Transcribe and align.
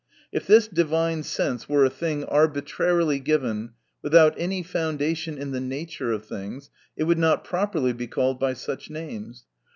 If 0.31 0.47
this 0.47 0.67
divine 0.67 1.21
sense 1.21 1.69
were 1.69 1.85
a 1.85 1.89
thing 1.91 2.23
arbitrarily 2.23 3.19
given 3.19 3.73
without 4.01 4.33
any 4.35 4.63
foundation 4.63 5.37
in 5.37 5.51
the 5.51 5.61
nature 5.61 6.11
of 6.11 6.25
things, 6.25 6.71
it 6.97 7.03
would 7.03 7.19
not 7.19 7.43
properly 7.43 7.93
be 7.93 8.07
called 8.07 8.39
by 8.39 8.53
such 8.53 8.89
names. 8.89 9.45